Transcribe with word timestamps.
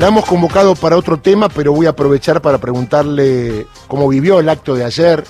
La 0.00 0.08
hemos 0.08 0.24
convocado 0.24 0.74
para 0.74 0.96
otro 0.96 1.18
tema, 1.20 1.50
pero 1.50 1.74
voy 1.74 1.84
a 1.84 1.90
aprovechar 1.90 2.40
para 2.40 2.56
preguntarle 2.56 3.66
cómo 3.86 4.08
vivió 4.08 4.40
el 4.40 4.48
acto 4.48 4.74
de 4.74 4.82
ayer, 4.82 5.22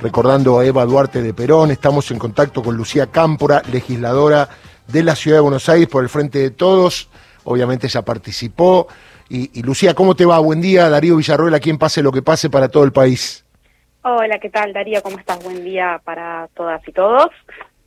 recordando 0.00 0.60
a 0.60 0.64
Eva 0.64 0.84
Duarte 0.84 1.20
de 1.20 1.34
Perón. 1.34 1.72
Estamos 1.72 2.12
en 2.12 2.20
contacto 2.20 2.62
con 2.62 2.76
Lucía 2.76 3.08
Cámpora, 3.08 3.60
legisladora 3.72 4.48
de 4.86 5.02
la 5.02 5.16
Ciudad 5.16 5.38
de 5.38 5.40
Buenos 5.40 5.68
Aires 5.68 5.88
por 5.88 6.04
el 6.04 6.08
Frente 6.08 6.38
de 6.38 6.52
Todos. 6.52 7.10
Obviamente 7.42 7.88
ella 7.88 8.02
participó. 8.02 8.86
Y, 9.28 9.60
Lucía, 9.62 9.94
¿cómo 9.94 10.14
te 10.14 10.24
va? 10.24 10.38
Buen 10.38 10.60
día. 10.60 10.88
Darío 10.88 11.16
Villarroel, 11.16 11.54
a 11.54 11.58
quien 11.58 11.76
pase 11.76 12.00
lo 12.00 12.12
que 12.12 12.22
pase 12.22 12.48
para 12.48 12.68
todo 12.68 12.84
el 12.84 12.92
país. 12.92 13.44
Hola, 14.02 14.38
¿qué 14.38 14.48
tal 14.48 14.72
Darío? 14.72 15.02
¿Cómo 15.02 15.18
estás? 15.18 15.42
Buen 15.42 15.64
día 15.64 16.00
para 16.04 16.48
todas 16.54 16.86
y 16.86 16.92
todos. 16.92 17.30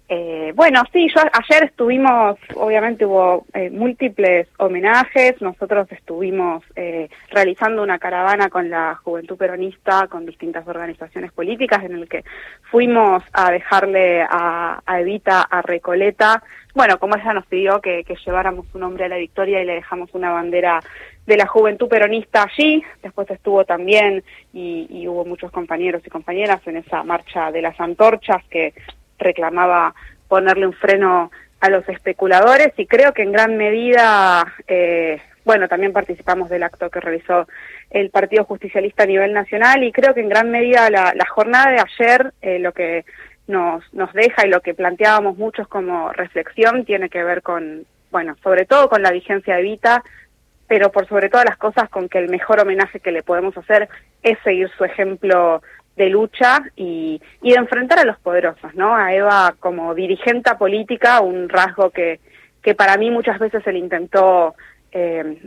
Eh, 0.10 0.54
bueno, 0.56 0.84
sí, 0.94 1.10
yo 1.14 1.22
ayer 1.34 1.66
estuvimos, 1.66 2.38
obviamente 2.56 3.06
hubo 3.06 3.46
eh, 3.54 3.70
múltiples 3.70 4.48
homenajes, 4.58 5.42
nosotros 5.42 5.92
estuvimos 5.92 6.64
eh, 6.78 7.10
realizando 7.30 7.84
una 7.84 8.00
caravana 8.00 8.50
con 8.50 8.70
la 8.70 8.96
Juventud 8.96 9.36
Peronista, 9.36 10.08
con 10.08 10.26
distintas 10.26 10.66
organizaciones 10.66 11.34
políticas, 11.34 11.84
en 11.84 11.96
el 11.96 12.08
que 12.08 12.24
fuimos 12.72 13.22
a 13.34 13.52
dejarle 13.52 14.22
a, 14.22 14.82
Evita, 14.88 15.42
a 15.42 15.62
Recoleta, 15.62 16.42
bueno, 16.74 17.00
como 17.00 17.18
ella 17.18 17.34
nos 17.34 17.46
pidió 17.48 17.82
que, 17.82 18.06
lleváramos 18.26 18.66
un 18.74 18.82
nombre 18.82 19.06
a 19.06 19.10
la 19.10 19.18
victoria 19.18 19.62
y 19.62 19.66
le 19.66 19.74
dejamos 19.74 20.10
una 20.14 20.32
bandera 20.32 20.80
de 21.26 21.36
la 21.36 21.48
Juventud 21.48 21.90
Peronista 21.90 22.44
allí, 22.44 22.82
después 23.04 23.30
estuvo 23.30 23.66
también 23.66 24.24
y, 24.54 24.88
y 24.90 25.08
hubo 25.08 25.26
muchos 25.26 25.52
compañeros 25.52 26.02
y 26.06 26.10
compañeras 26.10 26.62
en 26.66 26.78
esa 26.78 27.04
marcha 27.04 27.52
de 27.52 27.62
las 27.62 27.78
antorchas 27.82 28.42
que 28.50 28.74
reclamaba 29.18 29.94
ponerle 30.28 30.68
un 30.68 30.74
freno 30.74 31.32
a 31.60 31.70
los 31.70 31.88
especuladores 31.90 32.72
y 32.78 32.86
creo 32.86 33.14
que 33.14 33.24
en 33.24 33.32
gran 33.32 33.58
medida, 33.58 34.54
eh, 34.68 35.22
bueno, 35.44 35.68
también 35.68 35.94
participamos 35.94 36.50
del 36.50 36.64
acto 36.64 36.90
que 36.90 37.00
realizó 37.00 37.48
el 37.90 38.10
Partido 38.10 38.44
Justicialista 38.44 39.04
a 39.04 39.08
nivel 39.08 39.34
nacional 39.34 39.84
y 39.84 39.92
creo 39.92 40.14
que 40.14 40.22
en 40.22 40.30
gran 40.30 40.52
medida 40.52 40.90
la, 40.90 41.14
jornada 41.30 41.72
de 41.72 41.80
ayer 41.80 42.34
eh, 42.42 42.60
lo 42.60 42.74
que 42.74 43.06
nos, 43.48 43.84
nos 43.94 44.12
deja 44.14 44.46
y 44.46 44.50
lo 44.50 44.62
que 44.62 44.74
planteábamos 44.74 45.38
muchos 45.38 45.68
como 45.68 46.12
reflexión 46.12 46.86
tiene 46.86 47.10
que 47.10 47.24
ver 47.24 47.42
con, 47.42 47.86
bueno, 48.12 48.36
sobre 48.44 48.66
todo 48.66 48.90
con 48.90 49.02
la 49.02 49.12
vigencia 49.12 49.56
de 49.56 49.64
Vita, 49.64 50.04
pero 50.68 50.92
por 50.92 51.08
sobre 51.08 51.30
todas 51.30 51.46
las 51.46 51.58
cosas 51.58 51.90
con 51.90 52.10
que 52.10 52.20
el 52.20 52.30
mejor 52.30 52.60
homenaje 52.60 53.00
que 53.00 53.12
le 53.12 53.24
podemos 53.24 53.58
hacer 53.58 53.88
es 54.22 54.38
seguir 54.44 54.70
su 54.78 54.84
ejemplo 54.84 55.62
de 55.98 56.10
lucha 56.10 56.62
y, 56.76 57.20
y, 57.42 57.52
de 57.52 57.58
enfrentar 57.58 58.00
a 58.00 58.06
los 58.06 58.18
poderosos, 58.20 58.74
¿no? 58.76 58.96
A 58.96 59.14
Eva 59.14 59.56
como 59.60 59.96
dirigente 59.96 60.54
política, 60.56 61.22
un 61.22 61.50
rasgo 61.50 61.90
que, 61.90 62.20
que 62.62 62.76
para 62.76 62.98
mí 62.98 63.10
muchas 63.10 63.40
veces 63.40 63.64
se 63.64 63.74
le 63.74 63.80
intentó 63.80 64.56
eh, 64.92 65.42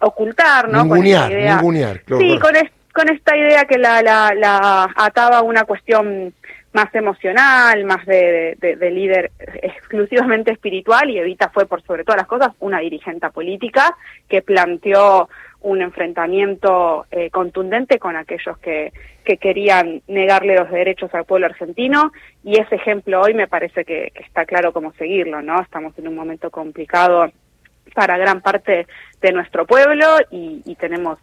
ocultar, 0.00 0.68
¿no? 0.70 0.82
Ningunear, 0.82 1.30
con 1.30 1.38
ningunear, 1.38 2.02
Sí, 2.18 2.38
con, 2.38 2.52
con 2.94 3.08
esta 3.10 3.36
idea 3.36 3.66
que 3.66 3.78
la, 3.78 4.02
la, 4.02 4.34
la 4.34 4.88
ataba 4.96 5.38
a 5.38 5.42
una 5.42 5.64
cuestión 5.64 6.32
más 6.74 6.94
emocional, 6.94 7.84
más 7.84 8.04
de, 8.04 8.56
de, 8.60 8.76
de, 8.76 8.90
líder 8.90 9.30
exclusivamente 9.62 10.50
espiritual 10.50 11.08
y 11.08 11.18
Evita 11.18 11.48
fue 11.48 11.66
por 11.66 11.82
sobre 11.82 12.04
todas 12.04 12.18
las 12.18 12.26
cosas 12.26 12.50
una 12.58 12.80
dirigente 12.80 13.30
política 13.30 13.96
que 14.28 14.42
planteó 14.42 15.28
un 15.64 15.80
enfrentamiento 15.80 17.06
eh, 17.10 17.30
contundente 17.30 17.98
con 17.98 18.16
aquellos 18.16 18.58
que, 18.58 18.92
que 19.24 19.38
querían 19.38 20.02
negarle 20.06 20.56
los 20.56 20.70
derechos 20.70 21.12
al 21.14 21.24
pueblo 21.24 21.46
argentino 21.46 22.12
y 22.44 22.60
ese 22.60 22.74
ejemplo 22.74 23.22
hoy 23.22 23.32
me 23.32 23.48
parece 23.48 23.84
que, 23.84 24.12
está 24.14 24.44
claro 24.44 24.72
cómo 24.72 24.92
seguirlo, 24.92 25.40
¿no? 25.40 25.62
Estamos 25.62 25.98
en 25.98 26.08
un 26.08 26.14
momento 26.14 26.50
complicado 26.50 27.32
para 27.94 28.18
gran 28.18 28.42
parte 28.42 28.86
de 29.22 29.32
nuestro 29.32 29.66
pueblo 29.66 30.06
y, 30.30 30.76
tenemos 30.78 31.18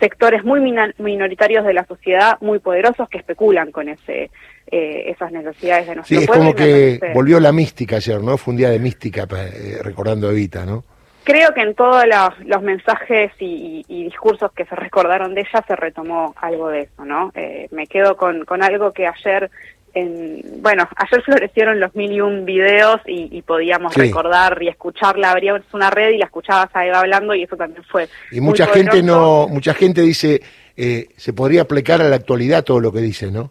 sectores 0.00 0.44
muy 0.44 0.60
minoritarios 0.98 1.64
de 1.64 1.74
la 1.74 1.84
sociedad 1.84 2.38
muy 2.40 2.60
poderosos 2.60 3.08
que 3.08 3.18
especulan 3.18 3.72
con 3.72 3.88
ese 3.88 4.30
eh, 4.70 5.10
esas 5.10 5.32
necesidades 5.32 5.88
de 5.88 5.96
nuestro 5.96 6.16
pueblo. 6.26 6.32
Sí, 6.34 6.38
es 6.38 6.38
como 6.38 6.54
que 6.54 7.12
volvió 7.14 7.40
la 7.40 7.52
mística 7.52 7.96
ayer, 7.96 8.22
¿no? 8.22 8.36
Fue 8.36 8.52
un 8.52 8.58
día 8.58 8.70
de 8.70 8.78
mística 8.78 9.26
eh, 9.30 9.78
recordando 9.82 10.28
a 10.28 10.32
Evita, 10.32 10.64
¿no? 10.64 10.84
creo 11.28 11.52
que 11.52 11.60
en 11.60 11.74
todos 11.74 12.04
los, 12.46 12.62
mensajes 12.62 13.30
y, 13.38 13.84
discursos 13.86 14.50
que 14.52 14.64
se 14.64 14.74
recordaron 14.74 15.34
de 15.34 15.42
ella 15.42 15.62
se 15.68 15.76
retomó 15.76 16.34
algo 16.40 16.70
de 16.70 16.82
eso, 16.82 17.04
¿no? 17.04 17.30
Eh, 17.34 17.68
me 17.70 17.86
quedo 17.86 18.16
con, 18.16 18.46
con 18.46 18.62
algo 18.62 18.92
que 18.92 19.06
ayer, 19.06 19.50
en, 19.98 20.62
bueno, 20.62 20.88
ayer 20.96 21.22
florecieron 21.22 21.80
los 21.80 21.94
mil 21.94 22.12
y 22.12 22.20
un 22.20 22.44
videos 22.44 23.00
y, 23.06 23.42
podíamos 23.42 23.94
recordar 23.94 24.62
y 24.62 24.68
escucharla, 24.68 25.30
abríamos 25.30 25.62
una 25.72 25.90
red 25.90 26.10
y 26.10 26.18
la 26.18 26.26
escuchabas 26.26 26.68
a 26.74 26.86
Eva 26.86 27.00
hablando 27.00 27.34
y 27.34 27.42
eso 27.42 27.56
también 27.56 27.82
fue. 27.84 28.08
Y 28.30 28.40
mucha 28.40 28.66
gente 28.66 29.02
no, 29.02 29.48
mucha 29.48 29.74
gente 29.74 30.02
dice, 30.02 30.40
eh, 30.76 31.08
se 31.16 31.32
podría 31.32 31.62
aplicar 31.62 32.00
a 32.02 32.08
la 32.08 32.16
actualidad 32.16 32.64
todo 32.64 32.80
lo 32.80 32.92
que 32.92 33.00
dice, 33.00 33.30
¿no? 33.30 33.50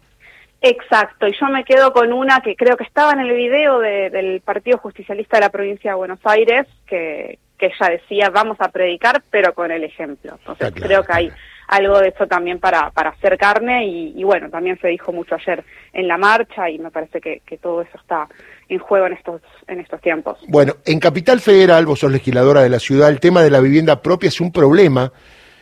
Exacto, 0.60 1.28
y 1.28 1.32
yo 1.38 1.46
me 1.46 1.64
quedo 1.64 1.92
con 1.92 2.12
una 2.12 2.40
que 2.40 2.56
creo 2.56 2.76
que 2.76 2.84
estaba 2.84 3.12
en 3.12 3.20
el 3.20 3.32
video 3.32 3.78
del 3.78 4.40
Partido 4.40 4.78
Justicialista 4.78 5.36
de 5.36 5.42
la 5.42 5.50
provincia 5.50 5.92
de 5.92 5.96
Buenos 5.96 6.18
Aires, 6.24 6.66
que, 6.86 7.38
que 7.56 7.66
ella 7.66 7.90
decía, 7.90 8.30
vamos 8.30 8.56
a 8.60 8.68
predicar, 8.68 9.22
pero 9.30 9.52
con 9.54 9.70
el 9.70 9.84
ejemplo. 9.84 10.36
Entonces 10.38 10.72
creo 10.74 11.04
que 11.04 11.12
hay 11.12 11.32
algo 11.68 11.98
de 12.00 12.08
eso 12.08 12.26
también 12.26 12.58
para, 12.58 12.90
para 12.90 13.10
hacer 13.10 13.36
carne 13.36 13.86
y, 13.86 14.24
bueno, 14.24 14.48
también 14.48 14.78
se 14.80 14.88
dijo 14.88 15.12
mucho 15.12 15.34
ayer 15.34 15.62
en 15.92 16.08
la 16.08 16.16
marcha 16.16 16.68
y 16.70 16.78
me 16.78 16.90
parece 16.90 17.20
que, 17.20 17.40
todo 17.58 17.82
eso 17.82 17.98
está 18.00 18.26
en 18.68 18.78
juego 18.78 19.06
en 19.06 19.12
estos, 19.12 19.42
en 19.66 19.80
estos 19.80 20.00
tiempos. 20.00 20.38
Bueno, 20.48 20.76
en 20.86 20.98
Capital 20.98 21.40
Federal, 21.40 21.84
vos 21.86 21.98
sos 21.98 22.10
legisladora 22.10 22.62
de 22.62 22.70
la 22.70 22.78
ciudad, 22.78 23.10
el 23.10 23.20
tema 23.20 23.42
de 23.42 23.50
la 23.50 23.60
vivienda 23.60 24.00
propia 24.00 24.28
es 24.28 24.40
un 24.40 24.50
problema 24.50 25.12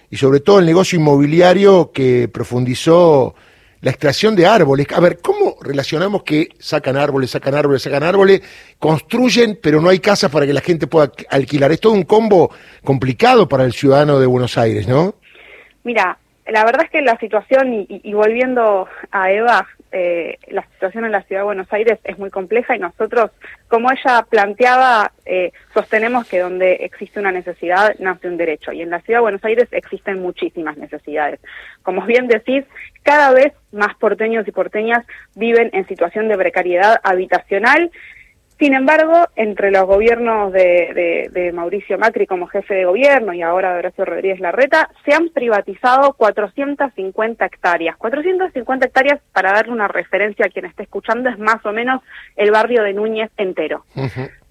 y 0.08 0.16
sobre 0.16 0.40
todo 0.40 0.60
el 0.60 0.66
negocio 0.66 0.98
inmobiliario 0.98 1.90
que 1.92 2.28
profundizó 2.32 3.34
la 3.80 3.90
extracción 3.90 4.36
de 4.36 4.46
árboles. 4.46 4.86
A 4.94 5.00
ver, 5.00 5.18
¿cómo 5.20 5.56
relacionamos 5.60 6.22
que 6.22 6.50
sacan 6.58 6.96
árboles, 6.96 7.30
sacan 7.30 7.54
árboles, 7.54 7.82
sacan 7.82 8.04
árboles, 8.04 8.42
construyen, 8.78 9.58
pero 9.60 9.80
no 9.80 9.88
hay 9.88 9.98
casas 9.98 10.30
para 10.30 10.46
que 10.46 10.52
la 10.52 10.60
gente 10.60 10.86
pueda 10.86 11.10
alquilar? 11.30 11.72
Es 11.72 11.80
todo 11.80 11.92
un 11.94 12.04
combo 12.04 12.50
complicado 12.84 13.48
para 13.48 13.64
el 13.64 13.72
ciudadano 13.72 14.20
de 14.20 14.26
Buenos 14.26 14.56
Aires, 14.56 14.86
¿no? 14.86 15.16
Mira, 15.86 16.18
la 16.48 16.64
verdad 16.64 16.86
es 16.86 16.90
que 16.90 17.00
la 17.00 17.16
situación, 17.16 17.86
y, 17.88 18.12
volviendo 18.12 18.88
a 19.12 19.30
Eva, 19.30 19.68
eh, 19.92 20.36
la 20.48 20.66
situación 20.72 21.04
en 21.04 21.12
la 21.12 21.22
ciudad 21.22 21.42
de 21.42 21.44
Buenos 21.44 21.72
Aires 21.72 22.00
es 22.02 22.18
muy 22.18 22.28
compleja 22.28 22.74
y 22.74 22.80
nosotros, 22.80 23.30
como 23.68 23.92
ella 23.92 24.26
planteaba, 24.28 25.12
eh, 25.24 25.52
sostenemos 25.72 26.26
que 26.26 26.40
donde 26.40 26.72
existe 26.80 27.20
una 27.20 27.30
necesidad 27.30 27.94
nace 28.00 28.26
un 28.26 28.36
derecho 28.36 28.72
y 28.72 28.82
en 28.82 28.90
la 28.90 29.00
ciudad 29.00 29.20
de 29.20 29.28
Buenos 29.28 29.44
Aires 29.44 29.68
existen 29.70 30.20
muchísimas 30.20 30.76
necesidades. 30.76 31.38
Como 31.84 32.04
bien 32.04 32.26
decís, 32.26 32.64
cada 33.04 33.30
vez 33.32 33.52
más 33.70 33.94
porteños 33.94 34.48
y 34.48 34.50
porteñas 34.50 35.06
viven 35.36 35.70
en 35.72 35.86
situación 35.86 36.26
de 36.26 36.36
precariedad 36.36 36.98
habitacional 37.04 37.92
sin 38.58 38.72
embargo, 38.74 39.26
entre 39.36 39.70
los 39.70 39.84
gobiernos 39.84 40.50
de, 40.50 41.50
Mauricio 41.52 41.98
Macri 41.98 42.26
como 42.26 42.46
jefe 42.46 42.74
de 42.74 42.84
gobierno 42.86 43.34
y 43.34 43.42
ahora 43.42 43.72
de 43.72 43.78
Horacio 43.80 44.04
Rodríguez 44.06 44.40
Larreta, 44.40 44.88
se 45.04 45.14
han 45.14 45.28
privatizado 45.28 46.14
450 46.14 47.44
hectáreas. 47.44 47.96
450 47.98 48.86
hectáreas, 48.86 49.20
para 49.32 49.52
darle 49.52 49.72
una 49.72 49.88
referencia 49.88 50.46
a 50.46 50.48
quien 50.48 50.64
esté 50.64 50.84
escuchando, 50.84 51.28
es 51.28 51.38
más 51.38 51.64
o 51.66 51.72
menos 51.72 52.00
el 52.34 52.50
barrio 52.50 52.82
de 52.82 52.94
Núñez 52.94 53.30
entero. 53.36 53.84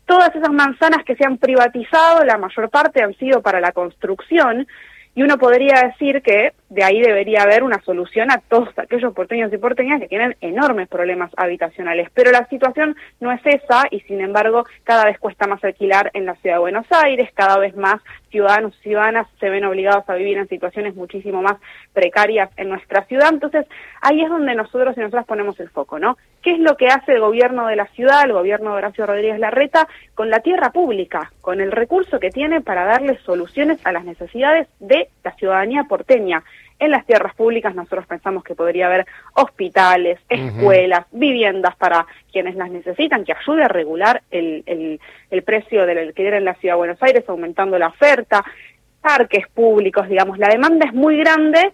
Todas 0.06 0.36
esas 0.36 0.52
manzanas 0.52 1.04
que 1.04 1.16
se 1.16 1.26
han 1.26 1.40
privatizado, 1.40 2.24
la 2.24 2.38
mayor 2.38 2.70
parte 2.70 3.02
han 3.02 3.16
sido 3.16 3.42
para 3.42 3.60
la 3.60 3.72
construcción, 3.72 4.68
y 5.16 5.24
uno 5.24 5.38
podría 5.40 5.82
decir 5.82 6.22
que 6.22 6.54
de 6.70 6.84
ahí 6.84 7.00
debería 7.00 7.44
haber 7.44 7.64
una 7.64 7.82
solución 7.82 8.32
a 8.32 8.40
todos 8.40 8.70
aquellos 8.78 9.14
porteños 9.14 9.54
y 9.54 9.58
porteñas 9.58 10.00
que 10.00 10.08
tienen 10.08 10.36
enormes 10.42 10.88
problemas 10.88 11.32
habitacionales. 11.38 12.10
Pero 12.14 12.32
la 12.32 12.48
situación 12.48 12.96
no 13.20 13.32
es 13.32 13.42
esa 13.46 13.84
y 13.92 14.00
sin 14.02 14.22
embargo 14.22 14.66
cada 14.84 15.06
vez 15.06 15.20
cuesta 15.20 15.48
más 15.48 15.64
alquilar 15.64 16.10
en 16.14 16.26
la 16.26 16.36
ciudad 16.36 16.56
de 16.56 16.62
Buenos 16.62 16.88
Aires, 16.92 17.30
cada 17.34 17.60
vez 17.60 17.76
más 17.76 18.02
ciudadanos 18.32 18.76
y 18.80 18.90
ciudadanas 18.90 19.28
se 19.40 19.50
ven 19.50 19.64
obligados 19.64 20.10
a 20.10 20.16
vivir 20.16 20.38
en 20.38 20.48
situaciones 20.50 20.96
muchísimo 20.96 21.42
más 21.42 21.58
precarias 21.94 22.50
en 22.58 22.70
nuestra 22.70 23.06
ciudad. 23.06 23.30
Entonces 23.32 23.66
ahí 24.02 24.22
es 24.22 24.30
donde 24.30 24.56
nosotros 24.56 24.98
y 24.98 25.02
nosotras 25.02 25.26
ponemos 25.26 25.60
el 25.60 25.70
foco, 25.70 26.00
¿no? 26.00 26.18
¿Qué 26.42 26.52
es 26.52 26.60
lo 26.60 26.78
que 26.78 26.88
hace 26.88 27.14
el 27.14 27.22
gobierno 27.22 27.68
de 27.68 27.76
la 27.76 27.88
ciudad, 27.88 28.24
el 28.26 28.34
gobierno 28.34 28.72
de 28.72 28.78
Horacio 28.78 29.06
Rodríguez 29.06 29.40
Larreta, 29.40 29.88
con 30.14 30.30
la 30.30 30.42
tierra 30.42 30.72
pública, 30.72 31.32
con 31.42 31.62
el 31.62 31.72
recurso 31.72 32.20
que 32.20 32.30
tiene 32.30 32.62
para 32.62 32.86
darle 32.86 33.18
soluciones 33.20 33.80
a 33.84 33.92
las 33.92 34.04
necesidades 34.04 34.68
de 34.80 35.10
la 35.24 35.32
ciudadanía 35.36 35.86
porteña? 35.86 36.44
En 36.78 36.92
las 36.92 37.06
tierras 37.06 37.34
públicas 37.36 37.74
nosotros 37.74 38.06
pensamos 38.06 38.44
que 38.44 38.54
podría 38.54 38.88
haber 38.88 39.06
hospitales, 39.34 40.20
escuelas, 40.28 41.06
viviendas 41.12 41.76
para 41.78 42.06
quienes 42.32 42.56
las 42.56 42.70
necesitan, 42.70 43.24
que 43.24 43.34
ayude 43.34 43.64
a 43.64 43.70
regular 43.70 44.24
el, 44.30 44.64
el, 44.66 45.00
el 45.32 45.44
precio 45.44 45.86
del 45.86 46.00
alquiler 46.00 46.34
en 46.34 46.46
la 46.46 46.56
ciudad 46.56 46.74
de 46.74 46.80
Buenos 46.80 47.02
Aires, 47.02 47.24
aumentando 47.28 47.80
la 47.80 47.88
oferta, 47.88 48.44
parques 49.02 49.48
públicos, 49.50 50.10
digamos, 50.10 50.38
la 50.38 50.50
demanda 50.50 50.86
es 50.88 50.94
muy 50.94 51.16
grande, 51.18 51.72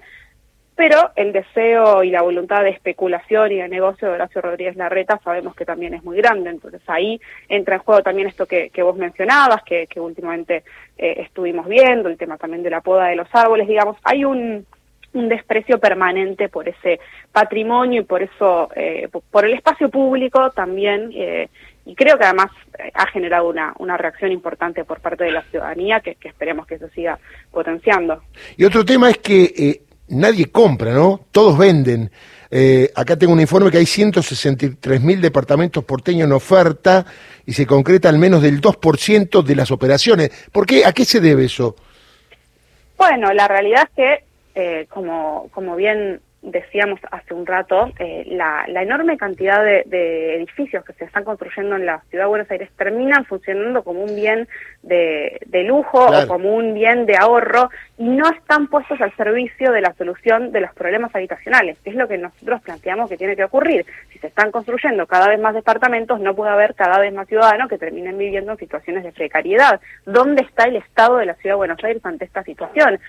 pero 0.75 1.12
el 1.15 1.31
deseo 1.31 2.04
y 2.04 2.09
la 2.09 2.21
voluntad 2.21 2.63
de 2.63 2.71
especulación 2.71 3.51
y 3.51 3.57
de 3.57 3.69
negocio 3.69 4.07
de 4.07 4.15
Horacio 4.15 4.42
Rodríguez 4.42 4.75
Larreta 4.75 5.19
sabemos 5.24 5.56
que 5.56 5.65
también 5.65 5.94
es 5.94 6.04
muy 6.04 6.18
grande, 6.18 6.50
entonces 6.50 6.81
ahí 6.88 7.21
entra 7.47 7.75
en 7.75 7.81
juego 7.81 8.01
también 8.01 8.27
esto 8.27 8.45
que, 8.45 8.71
vos 8.83 8.97
mencionabas, 8.97 9.63
que, 9.63 9.88
últimamente 9.97 10.63
eh, 10.97 11.15
estuvimos 11.19 11.68
viendo, 11.68 12.09
el 12.09 12.18
tema 12.18 12.38
también 12.38 12.63
de 12.63 12.69
la 12.69 12.81
poda 12.81 13.07
de 13.07 13.15
los 13.15 13.27
árboles, 13.31 13.68
digamos, 13.68 13.97
hay 14.04 14.25
un, 14.25 14.65
desprecio 15.13 15.79
permanente 15.79 16.49
por 16.49 16.67
ese 16.67 16.99
patrimonio 17.31 18.01
y 18.01 18.05
por 18.05 18.23
eso, 18.23 18.69
eh, 18.75 19.09
por 19.29 19.45
el 19.45 19.53
espacio 19.53 19.89
público 19.89 20.51
también, 20.51 21.11
eh, 21.13 21.49
y 21.85 21.95
creo 21.95 22.17
que 22.17 22.25
además 22.25 22.51
ha 22.93 23.07
generado 23.07 23.49
una, 23.49 23.73
una 23.79 23.97
reacción 23.97 24.31
importante 24.31 24.83
por 24.83 24.99
parte 24.99 25.23
de 25.23 25.31
la 25.31 25.41
ciudadanía 25.43 25.99
que, 25.99 26.15
que 26.15 26.27
esperemos 26.27 26.67
que 26.67 26.75
eso 26.75 26.87
siga 26.89 27.19
potenciando. 27.51 28.21
Y 28.55 28.65
otro 28.65 28.85
tema 28.85 29.09
es 29.09 29.17
que 29.17 29.81
nadie 30.11 30.51
compra, 30.51 30.93
¿no? 30.93 31.21
Todos 31.31 31.57
venden. 31.57 32.11
Eh, 32.49 32.91
acá 32.95 33.15
tengo 33.15 33.31
un 33.33 33.39
informe 33.39 33.71
que 33.71 33.77
hay 33.77 33.85
163 33.85 35.01
mil 35.01 35.21
departamentos 35.21 35.83
porteños 35.85 36.27
en 36.27 36.33
oferta 36.33 37.05
y 37.45 37.53
se 37.53 37.65
concreta 37.65 38.09
al 38.09 38.17
menos 38.17 38.41
del 38.41 38.61
2% 38.61 39.41
de 39.41 39.55
las 39.55 39.71
operaciones. 39.71 40.29
¿Por 40.51 40.65
qué? 40.65 40.85
¿A 40.85 40.91
qué 40.91 41.05
se 41.05 41.21
debe 41.21 41.45
eso? 41.45 41.75
Bueno, 42.97 43.33
la 43.33 43.47
realidad 43.47 43.83
es 43.83 43.95
que, 43.95 44.23
eh, 44.56 44.88
como, 44.89 45.50
como 45.51 45.75
bien 45.75 46.21
decíamos 46.42 47.00
hace 47.12 47.33
un 47.33 47.45
rato, 47.45 47.92
eh, 48.00 48.25
la, 48.27 48.65
enorme 48.81 49.15
cantidad 49.18 49.63
de, 49.63 50.36
edificios 50.36 50.83
que 50.83 50.94
se 50.94 51.06
están 51.06 51.24
construyendo 51.24 51.75
en 51.75 51.86
la 51.86 52.01
ciudad 52.09 52.25
de 52.25 52.30
Buenos 52.30 52.50
Aires 52.50 52.69
terminan 52.75 53.25
funcionando 53.25 53.83
como 53.83 54.03
un 54.03 54.15
bien 54.15 54.48
de, 54.81 55.39
lujo 55.68 56.03
o 56.03 56.27
como 56.27 56.56
un 56.56 56.74
bien 56.74 57.06
de 57.06 57.15
ahorro 57.15 57.69
y 57.98 58.06
no 58.06 58.27
están 58.31 58.68
puestos 58.68 59.00
al 59.01 59.15
servicio 59.15 59.71
de 59.71 59.81
la 59.81 59.94
solución 59.94 60.51
de 60.51 60.62
los 60.62 60.74
problemas 60.74 61.13
habitacionales, 61.13 61.77
que 61.83 61.92
es 61.92 61.95
lo 61.95 62.07
que 62.07 62.18
nosotros 62.18 62.62
planteamos 62.62 63.09
que 63.09 63.18
tiene 63.18 63.36
que 63.36 63.44
ocurrir. 63.44 63.86
Si 64.12 64.18
se 64.18 64.27
están 64.27 64.51
construyendo 64.51 65.06
cada 65.06 65.30
vez 65.30 65.39
más 65.39 65.54
departamentos, 65.54 66.19
no 66.19 66.36
puede 66.36 66.51
haber 66.51 66.74
cada 66.74 67.00
vez 67.00 67.13
más 67.13 67.27
ciudadanos 67.27 67.69
que 67.69 67.77
terminen 67.77 68.18
viviendo 68.18 68.54
en 68.54 68.57
situaciones 68.57 69.04
de 69.04 69.12
precariedad. 69.12 69.80
¿Dónde 70.06 70.42
está 70.42 70.63
el 70.63 70.77
Estado 70.77 71.18
de 71.18 71.27
la 71.27 71.36
ciudad 71.36 71.54
de 71.54 71.57
Buenos 71.57 71.83
Aires 71.83 72.04
ante 72.04 72.25
esta 72.25 72.44
situación? 72.44 73.00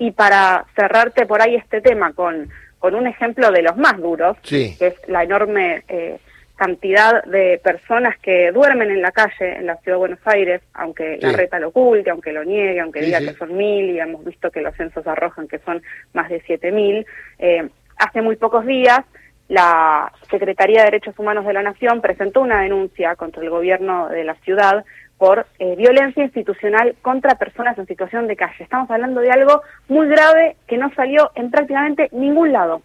Y 0.00 0.10
para 0.10 0.66
cerrarte 0.74 1.26
por 1.26 1.40
ahí 1.40 1.54
este 1.54 1.80
tema 1.80 2.12
con 2.12 2.50
con 2.80 2.94
un 2.94 3.06
ejemplo 3.06 3.52
de 3.52 3.62
los 3.62 3.76
más 3.76 3.98
duros, 3.98 4.38
que 4.40 4.74
es 4.80 4.94
la 5.06 5.22
enorme 5.22 5.84
eh, 5.86 6.18
cantidad 6.56 7.22
de 7.24 7.60
personas 7.62 8.18
que 8.18 8.50
duermen 8.52 8.90
en 8.90 9.02
la 9.02 9.12
calle 9.12 9.56
en 9.58 9.66
la 9.66 9.76
ciudad 9.76 9.96
de 9.96 10.00
Buenos 10.00 10.18
Aires, 10.24 10.62
aunque 10.72 11.18
la 11.20 11.32
reta 11.32 11.58
lo 11.58 11.68
oculte, 11.68 12.08
aunque 12.08 12.32
lo 12.32 12.42
niegue, 12.42 12.80
aunque 12.80 13.02
diga 13.02 13.20
que 13.20 13.34
son 13.34 13.54
mil, 13.54 13.90
y 13.90 14.00
hemos 14.00 14.24
visto 14.24 14.50
que 14.50 14.62
los 14.62 14.74
censos 14.76 15.06
arrojan 15.06 15.46
que 15.46 15.58
son 15.58 15.82
más 16.14 16.30
de 16.30 16.40
siete 16.46 16.72
mil. 16.72 17.06
Eh, 17.38 17.68
hace 17.98 18.22
muy 18.22 18.36
pocos 18.36 18.64
días 18.64 19.00
la 19.48 20.10
Secretaría 20.30 20.78
de 20.80 20.84
Derechos 20.86 21.18
Humanos 21.18 21.44
de 21.44 21.52
la 21.52 21.62
Nación 21.62 22.00
presentó 22.00 22.40
una 22.40 22.62
denuncia 22.62 23.14
contra 23.14 23.42
el 23.42 23.50
gobierno 23.50 24.08
de 24.08 24.24
la 24.24 24.36
ciudad 24.36 24.84
por 25.20 25.46
eh, 25.58 25.76
violencia 25.76 26.24
institucional 26.24 26.96
contra 27.02 27.34
personas 27.34 27.76
en 27.76 27.86
situación 27.86 28.26
de 28.26 28.36
calle. 28.36 28.64
Estamos 28.64 28.90
hablando 28.90 29.20
de 29.20 29.30
algo 29.30 29.60
muy 29.86 30.08
grave 30.08 30.56
que 30.66 30.78
no 30.78 30.90
salió 30.94 31.30
en 31.34 31.50
prácticamente 31.50 32.08
ningún 32.10 32.52
lado. 32.52 32.80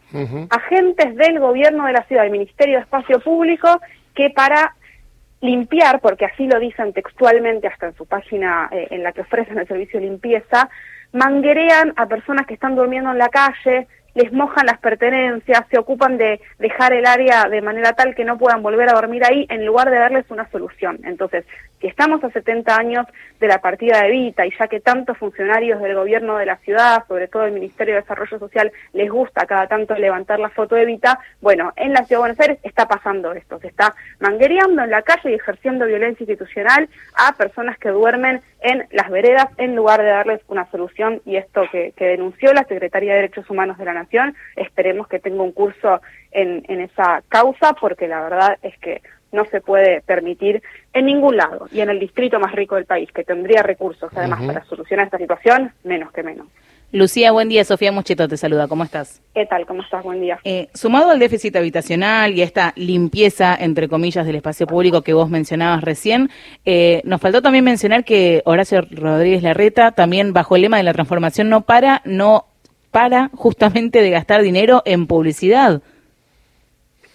Agentes 0.50 1.16
del 1.16 1.40
gobierno 1.40 1.86
de 1.86 1.94
la 1.94 2.04
ciudad, 2.04 2.24
del 2.24 2.34
Ministerio 2.34 2.76
de 2.76 2.82
Espacio 2.82 3.22
Público, 3.22 3.80
que 4.14 4.32
para 4.32 4.76
limpiar, 5.40 6.02
porque 6.02 6.26
así 6.26 6.46
lo 6.46 6.60
dicen 6.60 6.92
textualmente 6.92 7.70
hasta 7.70 7.88
en 7.88 7.96
su 7.96 8.06
página 8.06 8.68
eh, 8.70 8.88
en 8.92 9.02
la 9.02 9.14
que 9.14 9.22
ofrecen 9.22 9.58
el 9.58 9.68
servicio 9.68 10.02
de 10.02 10.08
limpieza, 10.08 10.70
manguerean 11.14 11.94
a 11.96 12.06
personas 12.08 12.46
que 12.48 12.56
están 12.56 12.76
durmiendo 12.76 13.12
en 13.12 13.18
la 13.18 13.30
calle, 13.30 13.88
les 14.16 14.32
mojan 14.32 14.66
las 14.66 14.80
pertenencias, 14.80 15.66
se 15.70 15.78
ocupan 15.78 16.18
de 16.18 16.42
dejar 16.58 16.94
el 16.94 17.06
área 17.06 17.48
de 17.50 17.62
manera 17.62 17.94
tal 17.94 18.16
que 18.16 18.26
no 18.26 18.38
puedan 18.38 18.64
volver 18.64 18.90
a 18.90 18.94
dormir 18.94 19.24
ahí 19.26 19.46
en 19.50 19.66
lugar 19.66 19.92
de 19.92 19.98
darles 19.98 20.26
una 20.30 20.50
solución. 20.50 21.00
Entonces, 21.04 21.46
si 21.82 21.88
estamos 21.88 22.24
a 22.24 22.32
70 22.32 22.76
años 22.76 23.06
de 23.40 23.48
la 23.48 23.60
partida 23.60 24.02
de 24.02 24.12
Vita 24.12 24.46
y 24.46 24.54
ya 24.58 24.68
que 24.68 24.80
tantos 24.80 25.18
funcionarios 25.18 25.82
del 25.82 25.96
gobierno 25.96 26.38
de 26.38 26.46
la 26.46 26.56
ciudad, 26.58 27.04
sobre 27.08 27.28
todo 27.28 27.46
el 27.46 27.52
Ministerio 27.52 27.96
de 27.96 28.02
Desarrollo 28.02 28.40
Social, 28.40 28.72
les 28.94 29.12
gusta 29.12 29.46
cada 29.46 29.68
tanto 29.68 29.94
levantar 29.96 30.40
la 30.40 30.50
foto 30.50 30.76
de 30.76 30.86
Vita, 30.86 31.20
bueno, 31.42 31.74
en 31.76 31.92
la 31.92 32.06
Ciudad 32.06 32.22
de 32.22 32.28
Buenos 32.28 32.40
Aires 32.40 32.60
está 32.64 32.88
pasando 32.88 33.34
esto, 33.34 33.60
se 33.60 33.68
está 33.68 33.94
manguereando 34.20 34.84
en 34.84 34.92
la 34.92 35.02
calle 35.02 35.32
y 35.32 35.36
ejerciendo 35.36 35.86
violencia 35.86 36.24
institucional 36.24 36.88
a 37.16 37.34
personas 37.34 37.78
que 37.78 37.90
duermen 37.90 38.42
en 38.66 38.88
las 38.92 39.12
veredas 39.12 39.48
en 39.58 39.76
lugar 39.76 40.02
de 40.02 40.10
darles 40.10 40.42
una 40.48 40.70
solución 40.72 41.22
y 41.24 41.36
esto 41.36 41.62
que, 41.72 41.94
denunció 41.96 42.52
la 42.52 42.64
Secretaría 42.64 43.12
de 43.12 43.22
Derechos 43.22 43.48
Humanos 43.48 43.78
de 43.78 43.86
la 43.86 43.94
Nación, 43.94 44.36
esperemos 44.56 45.08
que 45.08 45.20
tenga 45.20 45.44
un 45.44 45.52
curso 45.52 46.02
en, 46.32 46.66
en 46.68 46.82
esa 46.82 47.22
causa 47.30 47.74
porque 47.74 48.08
la 48.08 48.22
verdad 48.22 48.58
es 48.64 48.76
que 48.80 49.04
no 49.32 49.46
se 49.46 49.62
puede 49.62 50.02
permitir 50.02 50.64
en 50.94 51.06
ningún 51.06 51.38
lado 51.38 51.68
y 51.72 51.82
en 51.82 51.92
el 51.92 52.00
distrito 52.00 52.40
más 52.40 52.54
rico 52.54 52.74
del 52.74 52.86
país, 52.86 53.12
que 53.12 53.24
tendría 53.24 53.62
recursos 53.62 54.12
además 54.16 54.42
para 54.44 54.64
solucionar 54.66 55.06
esta 55.06 55.20
situación, 55.20 55.72
menos 55.84 56.12
que 56.12 56.24
menos. 56.24 56.48
Lucía, 56.96 57.34
buen 57.34 57.50
día. 57.50 57.66
Sofía 57.66 57.92
Muchito 57.92 58.26
te 58.26 58.38
saluda. 58.38 58.70
¿Cómo 58.70 58.86
estás? 58.86 59.22
¿Qué 59.34 59.46
tal? 59.46 59.66
¿Cómo 59.66 59.82
estás? 59.82 60.02
Buen 60.02 60.22
día. 60.22 60.40
Eh, 60.46 60.70
sumado 60.74 61.12
al 61.12 61.20
déficit 61.20 61.54
habitacional 61.58 62.34
y 62.34 62.42
a 62.42 62.46
esta 62.46 62.72
limpieza, 62.78 63.54
entre 63.54 63.90
comillas, 63.90 64.26
del 64.26 64.38
espacio 64.38 64.66
público 64.66 65.02
que 65.02 65.12
vos 65.12 65.30
mencionabas 65.30 65.84
recién, 65.84 66.30
eh, 66.64 67.02
nos 67.04 67.20
faltó 67.20 67.42
también 67.42 67.66
mencionar 67.66 68.06
que 68.06 68.42
Horacio 68.46 68.82
Rodríguez 68.90 69.44
Larreta, 69.44 69.92
también 69.92 70.32
bajo 70.32 70.56
el 70.56 70.62
lema 70.62 70.78
de 70.78 70.84
la 70.84 70.94
transformación, 70.94 71.50
no 71.50 71.66
para, 71.66 72.02
no 72.06 72.46
para 72.92 73.30
justamente 73.34 74.02
de 74.02 74.12
gastar 74.12 74.42
dinero 74.42 74.82
en 74.86 75.06
publicidad. 75.06 75.82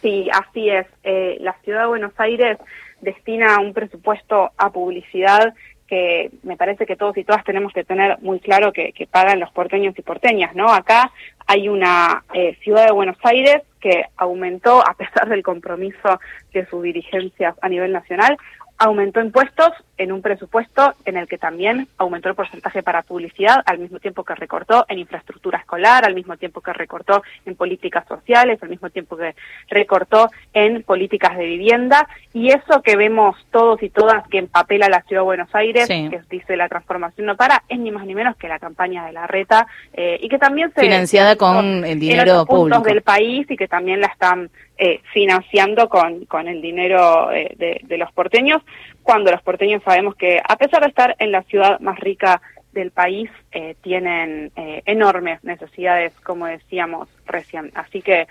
Sí, 0.02 0.28
así 0.30 0.68
es. 0.68 0.86
Eh, 1.04 1.38
la 1.40 1.54
ciudad 1.64 1.84
de 1.84 1.88
Buenos 1.88 2.12
Aires 2.18 2.58
destina 3.00 3.58
un 3.60 3.72
presupuesto 3.72 4.50
a 4.58 4.70
publicidad 4.70 5.54
que 5.90 6.30
me 6.44 6.56
parece 6.56 6.86
que 6.86 6.94
todos 6.94 7.18
y 7.18 7.24
todas 7.24 7.42
tenemos 7.42 7.72
que 7.72 7.82
tener 7.82 8.16
muy 8.20 8.38
claro 8.38 8.72
que, 8.72 8.94
pagan 9.10 9.40
los 9.40 9.50
porteños 9.50 9.98
y 9.98 10.02
porteñas, 10.02 10.54
¿no? 10.54 10.72
Acá 10.72 11.10
hay 11.48 11.68
una 11.68 12.22
eh, 12.32 12.56
ciudad 12.62 12.86
de 12.86 12.92
Buenos 12.92 13.16
Aires 13.24 13.62
que 13.80 14.04
aumentó, 14.16 14.86
a 14.86 14.94
pesar 14.94 15.28
del 15.28 15.42
compromiso 15.42 16.20
de 16.52 16.64
sus 16.66 16.80
dirigencias 16.84 17.56
a 17.60 17.68
nivel 17.68 17.90
nacional, 17.90 18.38
aumentó 18.80 19.20
impuestos 19.20 19.72
en 19.98 20.10
un 20.10 20.22
presupuesto 20.22 20.94
en 21.04 21.18
el 21.18 21.28
que 21.28 21.36
también 21.36 21.86
aumentó 21.98 22.30
el 22.30 22.34
porcentaje 22.34 22.82
para 22.82 23.02
publicidad, 23.02 23.62
al 23.66 23.78
mismo 23.78 23.98
tiempo 24.00 24.24
que 24.24 24.34
recortó 24.34 24.86
en 24.88 24.98
infraestructura 24.98 25.58
escolar, 25.58 26.06
al 26.06 26.14
mismo 26.14 26.38
tiempo 26.38 26.62
que 26.62 26.72
recortó 26.72 27.22
en 27.44 27.56
políticas 27.56 28.08
sociales, 28.08 28.58
al 28.62 28.70
mismo 28.70 28.88
tiempo 28.88 29.18
que 29.18 29.34
recortó 29.68 30.30
en 30.54 30.82
políticas 30.82 31.36
de 31.36 31.44
vivienda. 31.44 32.08
Y 32.32 32.48
eso 32.48 32.80
que 32.80 32.96
vemos 32.96 33.36
todos 33.50 33.82
y 33.82 33.90
todas 33.90 34.26
que 34.28 34.38
empapela 34.38 34.88
la 34.88 35.02
Ciudad 35.02 35.20
de 35.20 35.26
Buenos 35.26 35.54
Aires, 35.54 35.86
que 35.86 36.22
dice 36.30 36.56
la 36.56 36.70
transformación 36.70 37.26
no 37.26 37.36
para, 37.36 37.62
es 37.68 37.78
ni 37.78 37.90
más 37.90 38.06
ni 38.06 38.14
menos 38.14 38.34
que 38.36 38.48
la 38.48 38.58
campaña 38.58 39.04
de 39.04 39.12
la 39.12 39.26
reta 39.26 39.66
eh, 39.92 40.18
y 40.22 40.30
que 40.30 40.38
también 40.38 40.72
se... 40.74 40.80
Financiada 40.80 41.36
con 41.36 41.84
el 41.84 42.00
dinero 42.00 42.46
público. 42.46 42.80
del 42.80 43.02
país 43.02 43.46
y 43.50 43.56
que 43.58 43.68
también 43.68 44.00
la 44.00 44.06
están 44.06 44.50
eh, 44.82 45.02
financiando 45.12 45.90
con, 45.90 46.24
con 46.24 46.48
el 46.48 46.62
dinero 46.62 47.30
eh, 47.32 47.54
de, 47.58 47.82
de 47.84 47.98
los 47.98 48.10
porteños, 48.12 48.62
cuando 49.02 49.30
los 49.30 49.42
porteños 49.42 49.82
sabemos 49.82 50.14
que 50.14 50.40
a 50.46 50.56
pesar 50.56 50.82
de 50.82 50.88
estar 50.88 51.16
en 51.18 51.32
la 51.32 51.42
ciudad 51.42 51.80
más 51.80 51.98
rica 51.98 52.40
del 52.72 52.90
país, 52.92 53.30
eh, 53.50 53.74
tienen 53.82 54.52
enormes 54.54 55.42
necesidades, 55.42 56.12
como 56.20 56.46
decíamos 56.46 57.08
recién. 57.26 57.72
Así 57.74 58.00
que 58.00 58.28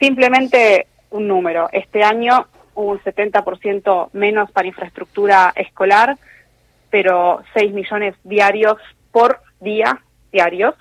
simplemente 0.00 0.86
un 1.10 1.28
número. 1.28 1.68
Este 1.72 2.02
año 2.02 2.46
un 2.74 2.98
70% 3.00 4.10
menos 4.12 4.50
para 4.50 4.68
infraestructura 4.68 5.52
escolar, 5.56 6.16
pero 6.90 7.42
6 7.54 7.72
millones 7.72 8.14
diarios 8.24 8.78
por 9.12 9.40
día, 9.60 10.00
diarios, 10.32 10.74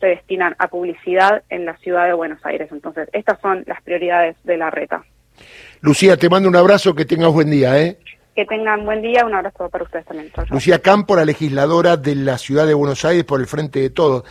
se 0.00 0.06
destinan 0.06 0.54
a 0.58 0.68
publicidad 0.68 1.42
en 1.48 1.64
la 1.64 1.76
ciudad 1.78 2.06
de 2.06 2.14
Buenos 2.14 2.44
Aires. 2.44 2.68
Entonces, 2.72 3.08
estas 3.12 3.40
son 3.40 3.64
las 3.66 3.82
prioridades 3.82 4.36
de 4.44 4.56
la 4.56 4.70
reta. 4.70 5.04
Lucía, 5.80 6.16
te 6.16 6.28
mando 6.28 6.48
un 6.48 6.56
abrazo, 6.56 6.94
que 6.94 7.04
tengas 7.04 7.32
buen 7.32 7.50
día, 7.50 7.78
¿eh? 7.80 7.98
Que 8.34 8.44
tengan 8.44 8.84
buen 8.84 9.00
día, 9.00 9.24
un 9.24 9.34
abrazo 9.34 9.68
para 9.68 9.84
ustedes 9.84 10.04
también. 10.06 10.30
Lucía 10.50 10.80
Campo, 10.80 11.16
la 11.16 11.24
legisladora 11.24 11.96
de 11.96 12.14
la 12.14 12.38
ciudad 12.38 12.66
de 12.66 12.74
Buenos 12.74 13.04
Aires 13.04 13.24
por 13.24 13.40
el 13.40 13.46
frente 13.46 13.80
de 13.80 13.90
todos. 13.90 14.22